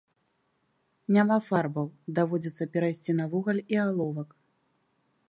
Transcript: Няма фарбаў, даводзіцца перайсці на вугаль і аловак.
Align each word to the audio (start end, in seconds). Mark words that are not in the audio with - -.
Няма 1.17 1.37
фарбаў, 1.49 1.87
даводзіцца 2.21 2.69
перайсці 2.77 3.11
на 3.21 3.25
вугаль 3.35 3.63
і 3.75 3.81
аловак. 3.85 4.29